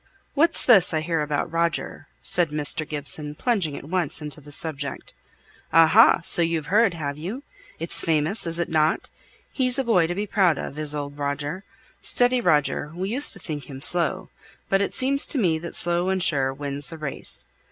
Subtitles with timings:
[0.33, 2.89] "What's this I hear about Roger?" said Mr.
[2.89, 5.13] Gibson, plunging at once into the subject.
[5.71, 6.21] "Aha!
[6.23, 7.43] so you've heard, have you?
[7.77, 9.09] It's famous, isn't it?
[9.53, 11.65] He's a boy to be proud of, is old Roger.
[12.01, 14.31] Steady Roger; we used to think him slow,
[14.69, 17.45] but it seems to me that slow and sure wins the race.